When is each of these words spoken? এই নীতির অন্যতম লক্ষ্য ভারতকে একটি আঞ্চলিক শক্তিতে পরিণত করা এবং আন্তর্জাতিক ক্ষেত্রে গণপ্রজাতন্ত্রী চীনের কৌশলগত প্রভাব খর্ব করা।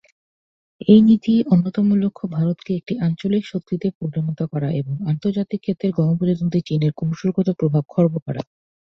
এই 0.87 1.01
নীতির 1.07 1.41
অন্যতম 1.47 1.87
লক্ষ্য 2.03 2.25
ভারতকে 2.35 2.71
একটি 2.75 2.93
আঞ্চলিক 3.05 3.43
শক্তিতে 3.47 3.87
পরিণত 3.99 4.39
করা 4.51 4.69
এবং 4.79 4.93
আন্তর্জাতিক 5.11 5.59
ক্ষেত্রে 5.61 5.87
গণপ্রজাতন্ত্রী 5.97 6.59
চীনের 6.67 6.91
কৌশলগত 6.99 7.47
প্রভাব 7.59 7.83
খর্ব 7.93 8.13
করা। 8.17 8.41